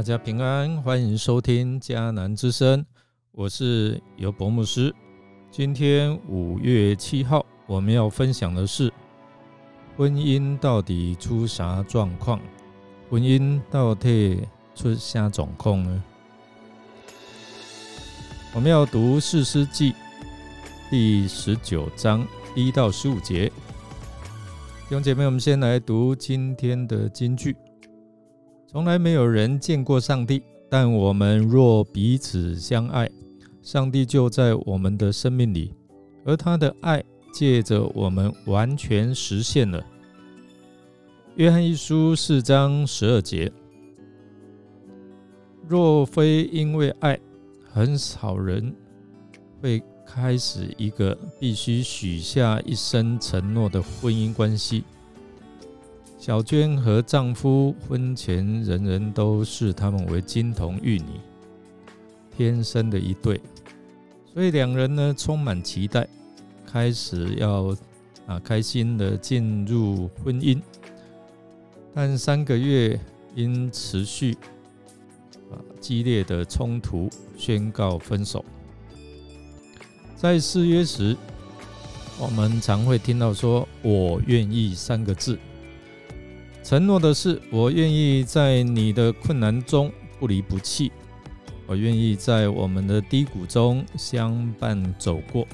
[0.00, 2.82] 大家平安，欢迎收听迦南之声，
[3.32, 4.94] 我是尤博牧师。
[5.50, 8.90] 今天五月七号，我们要分享的是
[9.98, 12.40] 婚姻到底出啥状况？
[13.10, 16.02] 婚姻到底出啥状况呢？
[18.54, 19.92] 我们要读《四诗记》
[20.88, 23.48] 第十九章一到十五节。
[23.48, 23.52] 弟
[24.88, 27.54] 兄姐妹，我们先来读今天的金句。
[28.72, 33.10] 从来没有人见过上帝，但我们若彼此相爱，
[33.62, 35.74] 上帝就在我们的生命里，
[36.24, 37.02] 而他的爱
[37.32, 39.84] 借着我们完全实现了。
[41.34, 43.50] 约翰一书四章十二节：
[45.66, 47.18] 若非因为爱，
[47.72, 48.72] 很少人
[49.60, 54.84] 会开始一个必须许下一生承诺的婚姻关系。
[56.20, 61.18] 小娟和丈夫婚前，人人都视他们为金童玉女，
[62.36, 63.40] 天生的一对，
[64.34, 66.06] 所以两人呢充满期待，
[66.66, 67.74] 开始要
[68.26, 70.60] 啊开心的进入婚姻。
[71.94, 73.00] 但三个月
[73.34, 74.36] 因持续
[75.50, 78.44] 啊激烈的冲突，宣告分手。
[80.16, 81.16] 在誓约时，
[82.18, 85.38] 我们常会听到说“我愿意”三个字。
[86.62, 90.92] 承诺的是，我愿意在你的困难中不离不弃，
[91.66, 95.46] 我愿意在我们的低谷中相伴走过。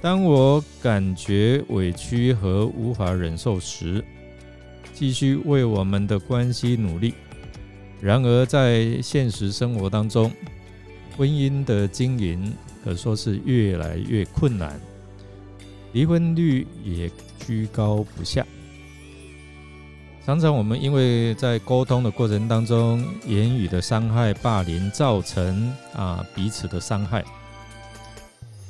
[0.00, 4.04] 当我感觉委屈和无法忍受时，
[4.92, 7.14] 继续为我们的关系努力。
[8.00, 10.30] 然而，在现实生活当中，
[11.16, 12.52] 婚姻的经营
[12.84, 14.78] 可说是越来越困难，
[15.92, 17.10] 离婚率也
[17.46, 18.46] 居高不下。
[20.24, 27.24] 常常我们因为在沟通的过程当中，言语的伤害、霸凌，造成啊彼此的伤害，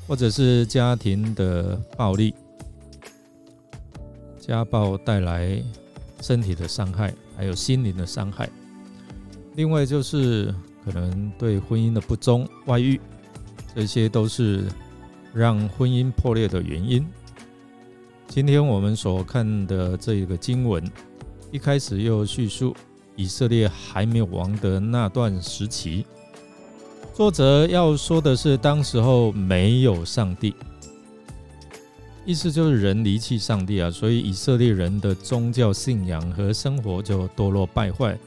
[0.06, 2.34] 或者是家庭的暴力、
[4.40, 5.62] 家暴带来
[6.22, 8.48] 身体的伤害，还有心灵的伤害。
[9.54, 12.98] 另外就是可能对婚姻的不忠、外遇，
[13.74, 14.64] 这些都是
[15.34, 17.06] 让婚姻破裂的原因。
[18.26, 20.82] 今天我们所看的这个经文。
[21.52, 22.74] 一开始又叙述
[23.14, 26.06] 以色列还没有亡的那段时期，
[27.12, 30.54] 作者要说的是，当时候没有上帝，
[32.24, 38.18] 意思就是人离弃上帝啊，所以以色列人的宗教信仰和生活就堕落败坏，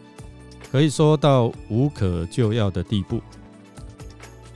[0.72, 3.20] 可以说到无可救药的地步。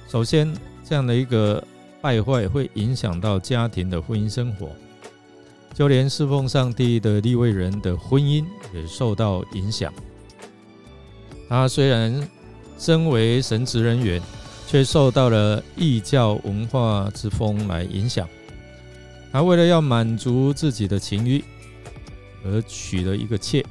[0.08, 0.56] 首先，
[0.88, 1.64] 这样的一个
[2.02, 4.70] 败坏会影响到家庭的婚姻生活。
[5.74, 9.94] 就连侍奉上帝的立位人的婚姻也受到影响。
[11.48, 12.28] 他虽然
[12.78, 14.22] 身为神职人员，
[14.68, 18.28] 却受到了异教文化之风来影响。
[19.32, 21.44] 他为了要满足自己的情欲，
[22.44, 23.66] 而娶了一个妾，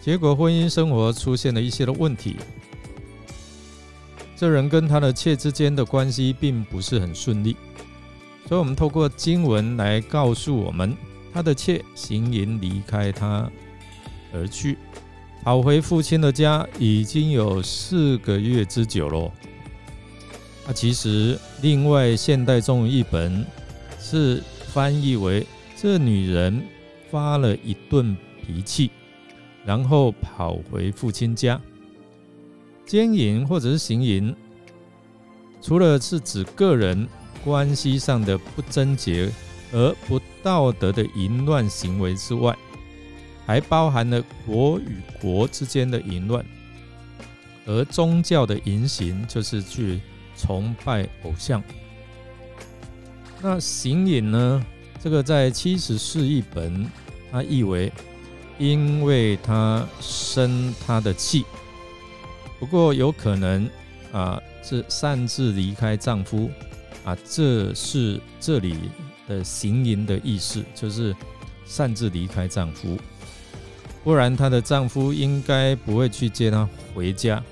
[0.00, 2.36] 结果婚姻生活出现了一些的问题。
[4.36, 7.56] 这人跟他的妾之间的关系并不是很顺利。
[8.46, 10.94] 所以，我们透过经文来告诉我们，
[11.32, 13.50] 他的妾行淫离开他
[14.34, 14.76] 而去，
[15.42, 19.32] 跑回父亲的家，已经有四个月之久喽。
[20.66, 23.44] 那其实，另外现代中文译本
[23.98, 26.62] 是翻译为：这女人
[27.10, 28.14] 发了一顿
[28.46, 28.90] 脾气，
[29.64, 31.58] 然后跑回父亲家。
[32.84, 34.36] 奸淫或者是行淫，
[35.62, 37.08] 除了是指个人。
[37.44, 39.30] 关系上的不贞洁
[39.70, 42.56] 而不道德的淫乱行为之外，
[43.44, 46.42] 还包含了国与国之间的淫乱，
[47.66, 50.00] 而宗教的淫行就是去
[50.36, 51.62] 崇拜偶像。
[53.42, 54.64] 那行淫呢？
[55.02, 56.86] 这个在七十四译本，
[57.30, 57.92] 它译为
[58.58, 61.44] 因为他生他的气，
[62.58, 63.68] 不过有可能
[64.12, 66.50] 啊是擅自离开丈夫。
[67.04, 68.76] 啊，这是这里
[69.28, 71.14] 的行淫的意思，就是
[71.66, 72.96] 擅自离开丈夫，
[74.02, 77.42] 不然她的丈夫应该不会去接她回家，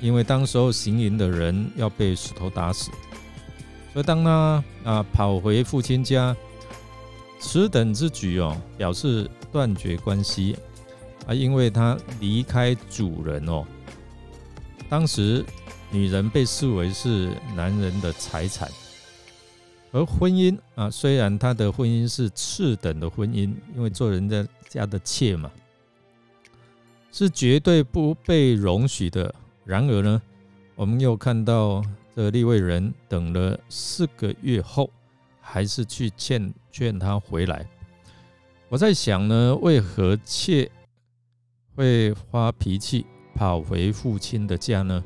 [0.00, 2.90] 因为当时候行淫的人要被石头打死。
[3.92, 6.36] 所以当她啊跑回父亲家，
[7.38, 10.56] 此等之举哦，表示断绝关系
[11.28, 13.64] 啊，因为她离开主人哦，
[14.88, 15.44] 当时。
[15.92, 18.70] 女人被视为是男人的财产，
[19.90, 25.50] 而婚姻啊，虽然她的婚姻是次等的婚姻，因为做人家家的妾嘛，
[27.10, 29.34] 是绝对不被容许的。
[29.64, 30.22] 然而呢，
[30.76, 31.82] 我们又看到
[32.14, 34.88] 这立位人等了四个月后，
[35.40, 37.66] 还是去劝劝他回来。
[38.68, 40.70] 我在想呢，为何妾
[41.74, 43.04] 会发脾气
[43.34, 45.02] 跑回父亲的家呢？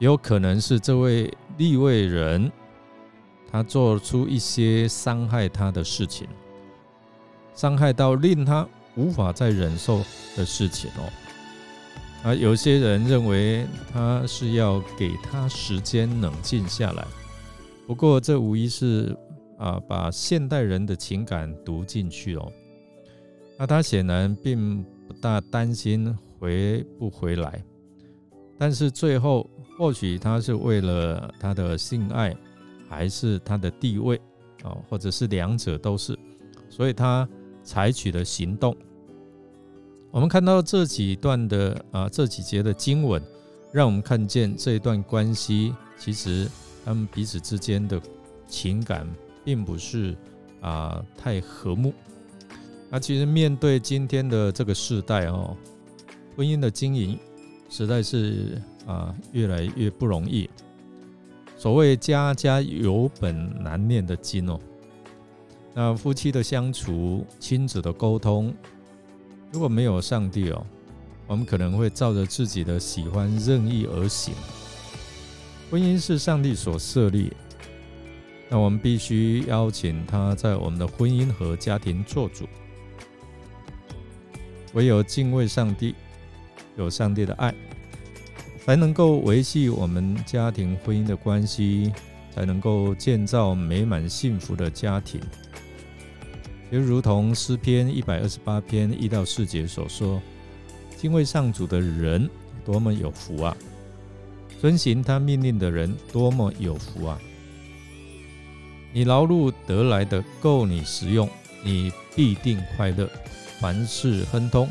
[0.00, 2.50] 有可能是这位利位人，
[3.52, 6.26] 他做出一些伤害他的事情，
[7.54, 8.66] 伤害到令他
[8.96, 9.98] 无法再忍受
[10.36, 11.08] 的事情哦。
[12.24, 17.06] 啊，有些人认为他是要给他时间冷静下来，
[17.86, 19.16] 不过这无疑是。
[19.60, 22.50] 啊，把现代人的情感读进去哦，
[23.58, 27.62] 那他显然并不大担心回不回来，
[28.60, 29.48] 但是最后
[29.78, 32.36] 或许他是为了他的性爱，
[32.86, 34.20] 还是他的地位
[34.64, 36.14] 哦，或者是两者都是，
[36.68, 37.26] 所以他
[37.64, 38.76] 采取了行动。
[40.10, 43.22] 我们看到这几段的啊这几节的经文，
[43.72, 46.46] 让我们看见这一段关系，其实
[46.84, 47.98] 他们彼此之间的
[48.46, 49.08] 情感。
[49.42, 50.14] 并不是
[50.60, 51.94] 啊太和睦。
[52.90, 55.56] 那其实面对今天的这个时代哦，
[56.36, 57.18] 婚姻的经营
[57.70, 60.50] 实在是啊越来越不容易。
[61.56, 64.60] 所谓家家有本难念的经哦，
[65.72, 68.54] 那夫妻的相处、亲子的沟通，
[69.52, 70.66] 如果没有上帝哦，
[71.26, 74.34] 我们可能会照着自己的喜欢任意而行。
[75.70, 77.32] 婚姻是上帝所设立。
[78.48, 82.48] 那我们必须邀请他在我们的婚姻和家庭做主。
[84.72, 85.94] 唯有敬畏上帝，
[86.80, 87.54] 有上帝的爱，
[88.64, 91.92] 才能够维系我们家庭婚姻的关系，
[92.34, 95.20] 才能够建造美满幸福的家庭。
[96.72, 100.22] 就如同诗篇一百二十八篇一到四节所说
[100.96, 102.30] ：“敬畏上主的人
[102.64, 103.56] 多么有福啊！
[104.60, 107.18] 遵行他命令的人多么有福啊！”
[108.94, 111.28] 你劳碌得来的够你食用，
[111.64, 113.08] 你必定快乐，
[113.60, 114.68] 凡事亨通。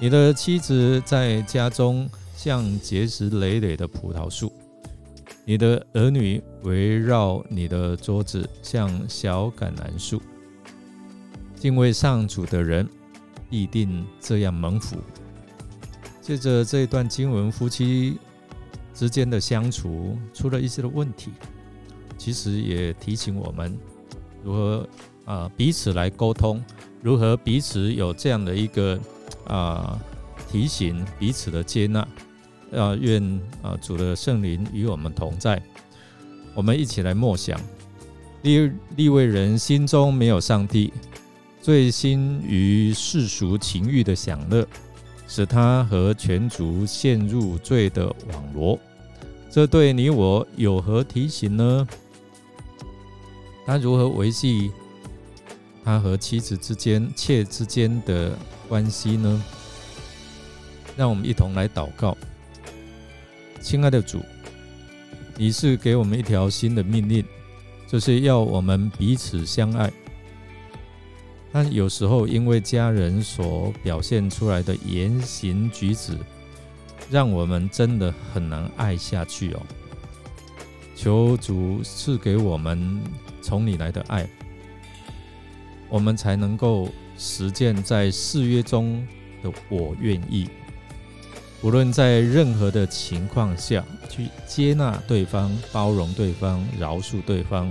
[0.00, 4.52] 你的妻子在家中像结实累累的葡萄树，
[5.44, 10.20] 你的儿女围绕你的桌子像小橄榄树。
[11.54, 12.86] 敬畏上主的人
[13.48, 14.96] 必定这样蒙福。
[16.20, 18.18] 借着这一段经文，夫妻
[18.92, 21.30] 之间的相处出了一些的问题。
[22.18, 23.76] 其实也提醒我们
[24.42, 24.88] 如何
[25.24, 26.62] 啊彼此来沟通，
[27.00, 28.98] 如何彼此有这样的一个
[29.46, 30.00] 啊
[30.50, 32.06] 提醒彼此的接纳。
[32.72, 33.22] 啊，愿
[33.62, 35.62] 啊主的圣灵与我们同在。
[36.54, 37.60] 我们一起来默想：
[38.42, 40.92] 立立位人心中没有上帝，
[41.62, 44.66] 醉心于世俗情欲的享乐，
[45.28, 48.76] 使他和全族陷入罪的网罗。
[49.48, 51.86] 这对你我有何提醒呢？
[53.64, 54.72] 他如何维系
[55.84, 58.36] 他和妻子之间、妾之间的
[58.68, 59.44] 关系呢？
[60.96, 62.16] 让我们一同来祷告。
[63.60, 64.22] 亲爱的主，
[65.36, 67.24] 你是给我们一条新的命令，
[67.86, 69.92] 就是要我们彼此相爱。
[71.52, 76.16] 但有时候因为家人所表现出来的言行举止，
[77.10, 79.62] 让我们真的很难爱下去哦。
[80.96, 83.00] 求主赐给我们。
[83.46, 84.26] 从你来的爱，
[85.94, 89.06] 我们才能够实践在誓约中
[89.44, 90.50] 的“我愿意”。
[91.62, 97.70] 无论在任何的情况下去接纳对方、包容对方、饶恕对方，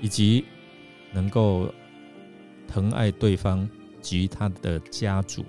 [0.00, 0.44] 以及
[1.12, 1.72] 能够
[2.66, 3.70] 疼爱对方
[4.02, 5.44] 及他的家族。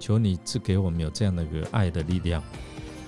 [0.00, 2.42] 求你赐给我们有这样的一个爱的力量。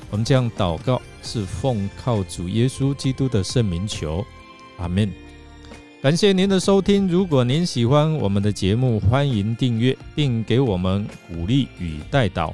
[0.08, 4.24] 我们这样祷告，是奉靠主耶稣基督的圣名求。
[4.78, 5.12] 阿门。
[6.02, 7.06] 感谢您的收听。
[7.06, 12.52] 如果您喜欢我们的节目，欢迎订阅并给我们鼓励与带导。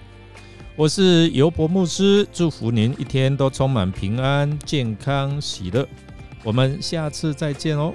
[0.76, 5.88] 我是尤伯牧师，祝福您一天都充满平安、健康、喜乐。
[6.44, 7.94] 我们下次再见哦。